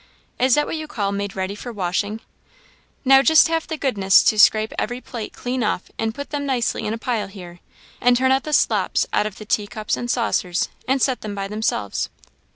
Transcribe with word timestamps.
Is 0.39 0.55
that 0.55 0.65
what 0.65 0.77
you 0.77 0.87
call 0.87 1.11
made 1.11 1.35
ready 1.35 1.53
for 1.53 1.71
washing? 1.71 2.21
Now 3.05 3.21
just 3.21 3.49
have 3.49 3.67
the 3.67 3.77
goodness 3.77 4.23
to 4.23 4.39
scrape 4.39 4.73
every 4.79 4.99
plate 4.99 5.31
clean 5.31 5.63
off 5.63 5.91
and 5.99 6.15
put 6.15 6.31
them 6.31 6.43
nicely 6.43 6.87
in 6.87 6.93
a 6.95 6.97
pile 6.97 7.27
here; 7.27 7.59
and 8.01 8.17
turn 8.17 8.31
out 8.31 8.41
the 8.41 8.51
slops 8.51 9.05
out 9.13 9.27
of 9.27 9.35
the 9.37 9.45
tea 9.45 9.67
cups 9.67 9.95
and 9.95 10.09
saucers, 10.09 10.69
and 10.87 11.03
set 11.03 11.21
them 11.21 11.35
by 11.35 11.47
themselves. 11.47 12.09